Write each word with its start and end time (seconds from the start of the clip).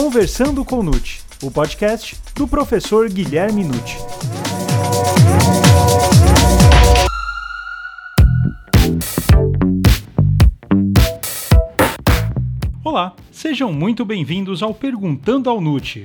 Conversando 0.00 0.64
com 0.64 0.80
Nute, 0.80 1.20
o 1.42 1.50
podcast 1.50 2.16
do 2.36 2.46
professor 2.46 3.08
Guilherme 3.08 3.64
Nute. 3.64 3.96
Olá, 12.84 13.16
sejam 13.32 13.72
muito 13.72 14.04
bem-vindos 14.04 14.62
ao 14.62 14.72
Perguntando 14.72 15.50
ao 15.50 15.60
Nute. 15.60 16.04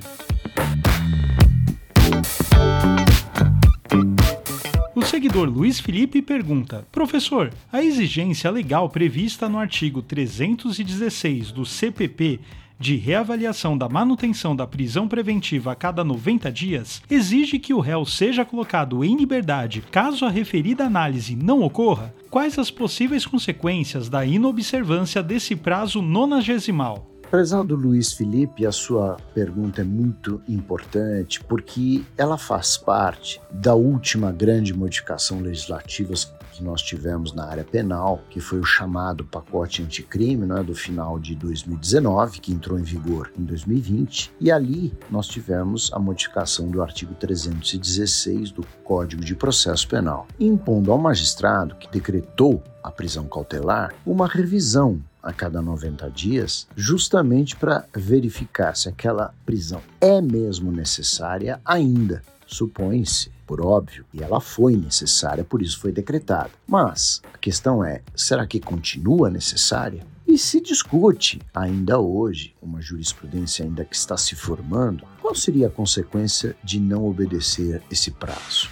O 4.95 5.03
seguidor 5.03 5.47
Luiz 5.47 5.79
Felipe 5.79 6.19
pergunta: 6.19 6.83
Professor, 6.91 7.53
a 7.71 7.83
exigência 7.83 8.49
legal 8.49 8.89
prevista 8.89 9.47
no 9.47 9.59
artigo 9.59 10.01
316 10.01 11.51
do 11.51 11.63
CPP 11.63 12.39
de 12.83 12.97
reavaliação 12.97 13.77
da 13.77 13.87
manutenção 13.87 14.53
da 14.53 14.67
prisão 14.67 15.07
preventiva 15.07 15.71
a 15.71 15.75
cada 15.75 16.03
90 16.03 16.51
dias 16.51 17.01
exige 17.09 17.57
que 17.57 17.73
o 17.73 17.79
réu 17.79 18.03
seja 18.03 18.43
colocado 18.43 19.05
em 19.05 19.15
liberdade 19.15 19.81
caso 19.89 20.25
a 20.25 20.29
referida 20.29 20.83
análise 20.83 21.33
não 21.33 21.61
ocorra? 21.61 22.13
Quais 22.29 22.59
as 22.59 22.69
possíveis 22.69 23.25
consequências 23.25 24.09
da 24.09 24.25
inobservância 24.25 25.23
desse 25.23 25.55
prazo 25.55 26.01
nonagesimal? 26.01 27.12
Prezado 27.33 27.75
Luiz 27.75 28.13
Felipe, 28.13 28.63
a 28.63 28.71
sua 28.71 29.17
pergunta 29.33 29.81
é 29.81 29.83
muito 29.83 30.39
importante 30.47 31.43
porque 31.43 32.05
ela 32.15 32.37
faz 32.37 32.77
parte 32.77 33.41
da 33.49 33.73
última 33.73 34.31
grande 34.31 34.71
modificação 34.71 35.39
legislativa 35.39 36.13
que 36.51 36.63
nós 36.63 36.79
tivemos 36.83 37.33
na 37.33 37.45
área 37.45 37.63
penal, 37.63 38.21
que 38.29 38.39
foi 38.39 38.59
o 38.59 38.63
chamado 38.63 39.25
pacote 39.25 39.81
anticrime, 39.81 40.47
é, 40.51 40.61
do 40.61 40.75
final 40.75 41.17
de 41.17 41.33
2019, 41.33 42.39
que 42.39 42.53
entrou 42.53 42.77
em 42.77 42.83
vigor 42.83 43.31
em 43.35 43.43
2020, 43.43 44.31
e 44.39 44.51
ali 44.51 44.93
nós 45.09 45.25
tivemos 45.25 45.91
a 45.91 45.97
modificação 45.97 46.69
do 46.69 46.83
artigo 46.83 47.15
316 47.15 48.51
do 48.51 48.63
Código 48.83 49.25
de 49.25 49.33
Processo 49.33 49.87
Penal, 49.87 50.27
impondo 50.39 50.91
ao 50.91 50.99
magistrado 50.99 51.73
que 51.77 51.89
decretou 51.89 52.61
a 52.83 52.91
prisão 52.91 53.27
cautelar 53.27 53.93
uma 54.05 54.27
revisão 54.27 55.01
a 55.21 55.31
cada 55.31 55.61
90 55.61 56.09
dias, 56.11 56.67
justamente 56.75 57.55
para 57.55 57.85
verificar 57.95 58.75
se 58.75 58.89
aquela 58.89 59.33
prisão 59.45 59.81
é 60.01 60.21
mesmo 60.21 60.71
necessária 60.71 61.61
ainda. 61.63 62.21
Supõe-se 62.45 63.31
por 63.47 63.65
óbvio, 63.65 64.05
e 64.13 64.21
ela 64.21 64.39
foi 64.39 64.75
necessária, 64.75 65.43
por 65.43 65.61
isso 65.61 65.79
foi 65.79 65.91
decretada. 65.91 66.51
Mas 66.67 67.21
a 67.33 67.37
questão 67.37 67.83
é: 67.83 68.01
será 68.15 68.45
que 68.45 68.59
continua 68.59 69.29
necessária? 69.29 70.05
E 70.27 70.37
se 70.37 70.61
discute 70.61 71.41
ainda 71.53 71.99
hoje, 71.99 72.55
uma 72.61 72.81
jurisprudência 72.81 73.65
ainda 73.65 73.85
que 73.85 73.95
está 73.95 74.17
se 74.17 74.35
formando, 74.35 75.03
qual 75.21 75.35
seria 75.35 75.67
a 75.67 75.71
consequência 75.71 76.55
de 76.63 76.79
não 76.79 77.05
obedecer 77.05 77.81
esse 77.91 78.09
prazo? 78.11 78.69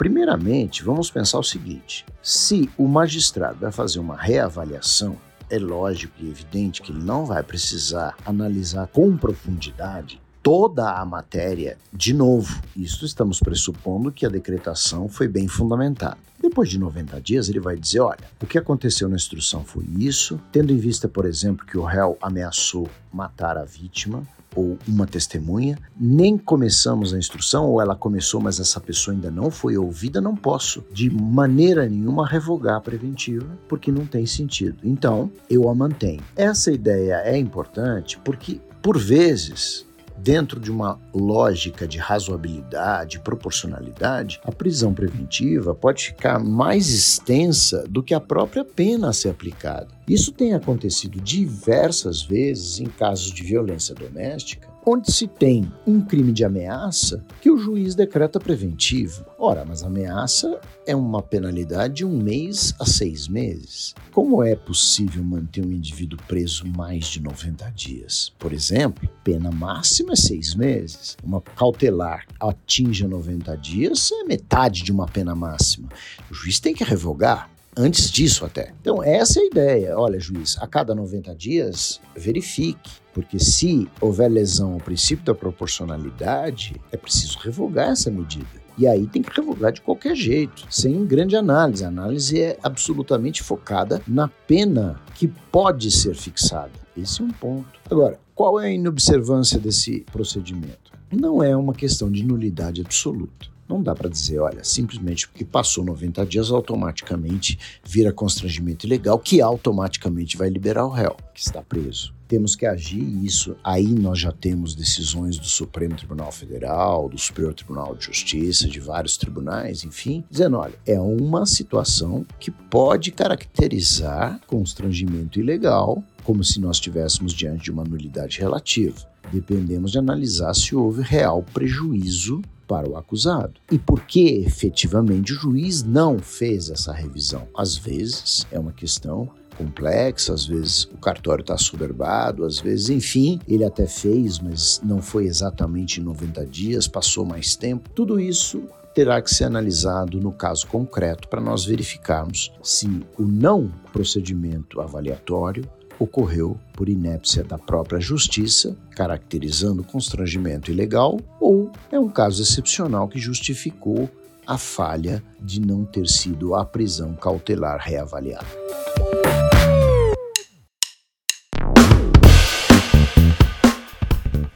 Primeiramente, 0.00 0.82
vamos 0.82 1.10
pensar 1.10 1.38
o 1.38 1.42
seguinte: 1.42 2.06
se 2.22 2.70
o 2.78 2.88
magistrado 2.88 3.58
vai 3.60 3.70
fazer 3.70 3.98
uma 3.98 4.16
reavaliação, 4.16 5.14
é 5.50 5.58
lógico 5.58 6.14
e 6.18 6.30
evidente 6.30 6.80
que 6.80 6.90
ele 6.90 7.04
não 7.04 7.26
vai 7.26 7.42
precisar 7.42 8.16
analisar 8.24 8.86
com 8.86 9.14
profundidade 9.14 10.18
toda 10.42 10.90
a 10.98 11.04
matéria 11.04 11.76
de 11.92 12.14
novo. 12.14 12.62
Isso 12.74 13.04
estamos 13.04 13.40
pressupondo 13.40 14.10
que 14.10 14.24
a 14.24 14.30
decretação 14.30 15.06
foi 15.06 15.28
bem 15.28 15.46
fundamentada. 15.46 16.29
Depois 16.50 16.68
de 16.68 16.80
90 16.80 17.20
dias, 17.20 17.48
ele 17.48 17.60
vai 17.60 17.76
dizer: 17.76 18.00
olha, 18.00 18.18
o 18.42 18.44
que 18.44 18.58
aconteceu 18.58 19.08
na 19.08 19.14
instrução 19.14 19.64
foi 19.64 19.84
isso, 19.96 20.40
tendo 20.50 20.72
em 20.72 20.78
vista, 20.78 21.06
por 21.06 21.24
exemplo, 21.24 21.64
que 21.64 21.78
o 21.78 21.84
réu 21.84 22.18
ameaçou 22.20 22.88
matar 23.12 23.56
a 23.56 23.64
vítima 23.64 24.24
ou 24.56 24.76
uma 24.88 25.06
testemunha, 25.06 25.78
nem 25.96 26.36
começamos 26.36 27.14
a 27.14 27.18
instrução, 27.18 27.66
ou 27.66 27.80
ela 27.80 27.94
começou, 27.94 28.40
mas 28.40 28.58
essa 28.58 28.80
pessoa 28.80 29.14
ainda 29.14 29.30
não 29.30 29.48
foi 29.48 29.76
ouvida, 29.76 30.20
não 30.20 30.34
posso 30.34 30.84
de 30.92 31.08
maneira 31.08 31.88
nenhuma 31.88 32.26
revogar 32.26 32.78
a 32.78 32.80
preventiva, 32.80 33.46
porque 33.68 33.92
não 33.92 34.04
tem 34.04 34.26
sentido. 34.26 34.78
Então, 34.82 35.30
eu 35.48 35.68
a 35.68 35.74
mantenho. 35.74 36.20
Essa 36.34 36.72
ideia 36.72 37.22
é 37.24 37.38
importante 37.38 38.18
porque, 38.24 38.60
por 38.82 38.98
vezes, 38.98 39.86
dentro 40.22 40.60
de 40.60 40.70
uma 40.70 40.98
lógica 41.14 41.86
de 41.88 41.98
razoabilidade, 41.98 43.20
proporcionalidade, 43.20 44.40
a 44.44 44.52
prisão 44.52 44.92
preventiva 44.92 45.74
pode 45.74 46.04
ficar 46.04 46.38
mais 46.38 46.88
extensa 46.88 47.84
do 47.88 48.02
que 48.02 48.14
a 48.14 48.20
própria 48.20 48.64
pena 48.64 49.08
a 49.08 49.12
ser 49.12 49.30
aplicada. 49.30 49.88
Isso 50.06 50.32
tem 50.32 50.54
acontecido 50.54 51.20
diversas 51.20 52.22
vezes 52.22 52.80
em 52.80 52.86
casos 52.86 53.32
de 53.32 53.42
violência 53.42 53.94
doméstica, 53.94 54.68
onde 54.84 55.12
se 55.12 55.26
tem 55.26 55.70
um 55.86 56.00
crime 56.00 56.32
de 56.32 56.44
ameaça 56.44 57.24
que 57.40 57.50
o 57.50 57.58
juiz 57.58 57.94
decreta 57.94 58.40
preventivo. 58.40 59.24
Ora, 59.38 59.64
mas 59.64 59.82
ameaça 59.82 60.60
é 60.86 60.94
uma 60.96 61.22
penalidade 61.22 61.94
de 61.94 62.04
um 62.04 62.16
mês 62.16 62.74
a 62.78 62.86
seis 62.86 63.28
meses. 63.28 63.94
Como 64.12 64.42
é 64.42 64.54
possível 64.54 65.22
manter 65.22 65.64
um 65.64 65.72
indivíduo 65.72 66.18
preso 66.26 66.66
mais 66.66 67.06
de 67.06 67.22
90 67.22 67.70
dias? 67.70 68.32
Por 68.38 68.52
exemplo, 68.52 69.08
pena 69.22 69.50
máxima 69.50 70.12
é 70.12 70.16
seis 70.16 70.54
meses. 70.54 71.16
Uma 71.22 71.40
cautelar 71.40 72.26
atinge 72.40 73.06
90 73.06 73.56
dias 73.56 74.10
é 74.12 74.24
metade 74.24 74.82
de 74.82 74.92
uma 74.92 75.06
pena 75.06 75.34
máxima. 75.34 75.88
O 76.30 76.34
juiz 76.34 76.58
tem 76.58 76.74
que 76.74 76.84
revogar 76.84 77.50
antes 77.76 78.10
disso 78.10 78.44
até. 78.44 78.72
Então, 78.80 79.02
essa 79.02 79.40
é 79.40 79.42
a 79.42 79.46
ideia. 79.46 79.98
Olha, 79.98 80.18
juiz, 80.18 80.56
a 80.60 80.66
cada 80.66 80.94
90 80.94 81.34
dias, 81.34 82.00
verifique. 82.16 82.90
Porque 83.12 83.38
se 83.38 83.88
houver 84.00 84.30
lesão 84.30 84.74
ao 84.74 84.78
princípio 84.78 85.24
da 85.24 85.34
proporcionalidade, 85.34 86.80
é 86.92 86.96
preciso 86.96 87.38
revogar 87.38 87.90
essa 87.90 88.10
medida. 88.10 88.60
E 88.78 88.86
aí 88.86 89.06
tem 89.06 89.20
que 89.20 89.34
revogar 89.34 89.72
de 89.72 89.80
qualquer 89.80 90.14
jeito, 90.14 90.64
sem 90.70 91.04
grande 91.04 91.36
análise. 91.36 91.84
A 91.84 91.88
análise 91.88 92.40
é 92.40 92.58
absolutamente 92.62 93.42
focada 93.42 94.00
na 94.06 94.28
pena 94.28 94.98
que 95.14 95.28
pode 95.28 95.90
ser 95.90 96.14
fixada. 96.14 96.72
Esse 96.96 97.20
é 97.20 97.24
um 97.24 97.30
ponto. 97.30 97.78
Agora, 97.90 98.18
qual 98.34 98.58
é 98.58 98.68
a 98.68 98.72
inobservância 98.72 99.58
desse 99.58 100.00
procedimento? 100.12 100.92
Não 101.12 101.42
é 101.42 101.54
uma 101.54 101.74
questão 101.74 102.10
de 102.10 102.24
nulidade 102.24 102.80
absoluta. 102.80 103.48
Não 103.70 103.80
dá 103.80 103.94
para 103.94 104.08
dizer, 104.08 104.40
olha, 104.40 104.64
simplesmente 104.64 105.28
porque 105.28 105.44
passou 105.44 105.84
90 105.84 106.26
dias, 106.26 106.50
automaticamente 106.50 107.56
vira 107.84 108.12
constrangimento 108.12 108.84
ilegal, 108.84 109.16
que 109.16 109.40
automaticamente 109.40 110.36
vai 110.36 110.50
liberar 110.50 110.84
o 110.84 110.90
réu 110.90 111.16
que 111.32 111.40
está 111.40 111.62
preso. 111.62 112.12
Temos 112.26 112.56
que 112.56 112.66
agir 112.66 113.00
e 113.00 113.24
isso 113.24 113.56
aí 113.62 113.86
nós 113.86 114.18
já 114.18 114.32
temos 114.32 114.74
decisões 114.74 115.38
do 115.38 115.46
Supremo 115.46 115.94
Tribunal 115.94 116.32
Federal, 116.32 117.08
do 117.08 117.16
Superior 117.16 117.54
Tribunal 117.54 117.94
de 117.94 118.06
Justiça, 118.06 118.66
de 118.66 118.80
vários 118.80 119.16
tribunais, 119.16 119.84
enfim, 119.84 120.24
dizendo, 120.28 120.56
olha, 120.58 120.74
é 120.84 120.98
uma 120.98 121.46
situação 121.46 122.26
que 122.40 122.50
pode 122.50 123.12
caracterizar 123.12 124.40
constrangimento 124.48 125.38
ilegal, 125.38 126.02
como 126.24 126.42
se 126.42 126.60
nós 126.60 126.76
estivéssemos 126.76 127.32
diante 127.32 127.62
de 127.62 127.70
uma 127.70 127.84
nulidade 127.84 128.40
relativa. 128.40 129.09
Dependemos 129.32 129.92
de 129.92 129.98
analisar 129.98 130.54
se 130.54 130.74
houve 130.74 131.02
real 131.02 131.44
prejuízo 131.54 132.42
para 132.66 132.88
o 132.88 132.96
acusado. 132.96 133.54
E 133.70 133.78
por 133.78 134.02
que 134.02 134.44
efetivamente 134.46 135.32
o 135.32 135.36
juiz 135.36 135.82
não 135.82 136.20
fez 136.20 136.70
essa 136.70 136.92
revisão? 136.92 137.48
Às 137.56 137.76
vezes 137.76 138.46
é 138.52 138.58
uma 138.58 138.72
questão 138.72 139.28
complexa, 139.58 140.32
às 140.32 140.46
vezes 140.46 140.84
o 140.84 140.96
cartório 140.96 141.42
está 141.42 141.58
soberbado, 141.58 142.44
às 142.44 142.60
vezes, 142.60 142.88
enfim, 142.88 143.40
ele 143.46 143.64
até 143.64 143.86
fez, 143.86 144.38
mas 144.38 144.80
não 144.82 145.02
foi 145.02 145.26
exatamente 145.26 146.00
em 146.00 146.04
90 146.04 146.46
dias, 146.46 146.88
passou 146.88 147.26
mais 147.26 147.56
tempo. 147.56 147.90
Tudo 147.90 148.18
isso 148.18 148.62
terá 148.94 149.20
que 149.20 149.32
ser 149.32 149.44
analisado 149.44 150.20
no 150.20 150.32
caso 150.32 150.66
concreto 150.66 151.28
para 151.28 151.40
nós 151.40 151.64
verificarmos 151.64 152.52
se 152.62 152.86
o 153.18 153.22
não 153.22 153.70
procedimento 153.92 154.80
avaliatório 154.80 155.64
ocorreu 156.00 156.58
por 156.72 156.88
inépcia 156.88 157.44
da 157.44 157.58
própria 157.58 158.00
justiça, 158.00 158.74
caracterizando 158.96 159.84
constrangimento 159.84 160.70
ilegal, 160.70 161.20
ou 161.38 161.70
é 161.92 162.00
um 162.00 162.08
caso 162.08 162.42
excepcional 162.42 163.06
que 163.06 163.18
justificou 163.18 164.08
a 164.46 164.56
falha 164.56 165.22
de 165.38 165.60
não 165.60 165.84
ter 165.84 166.08
sido 166.08 166.54
a 166.54 166.64
prisão 166.64 167.14
cautelar 167.14 167.78
reavaliada. 167.78 168.48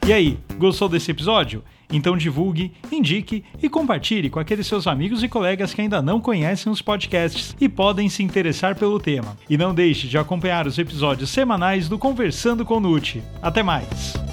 E 0.07 0.13
aí, 0.13 0.37
gostou 0.59 0.87
desse 0.87 1.09
episódio? 1.09 1.63
Então 1.91 2.15
divulgue, 2.15 2.71
indique 2.91 3.43
e 3.61 3.67
compartilhe 3.67 4.29
com 4.29 4.39
aqueles 4.39 4.67
seus 4.67 4.85
amigos 4.85 5.23
e 5.23 5.27
colegas 5.27 5.73
que 5.73 5.81
ainda 5.81 5.99
não 5.99 6.21
conhecem 6.21 6.71
os 6.71 6.79
podcasts 6.79 7.55
e 7.59 7.67
podem 7.67 8.07
se 8.07 8.21
interessar 8.21 8.75
pelo 8.75 8.99
tema. 8.99 9.35
E 9.49 9.57
não 9.57 9.73
deixe 9.73 10.07
de 10.07 10.15
acompanhar 10.15 10.67
os 10.67 10.77
episódios 10.77 11.31
semanais 11.31 11.89
do 11.89 11.97
Conversando 11.97 12.63
com 12.63 12.79
Nute. 12.79 13.23
Até 13.41 13.63
mais! 13.63 14.24